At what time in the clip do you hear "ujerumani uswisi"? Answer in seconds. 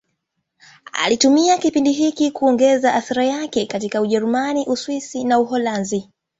4.01-5.23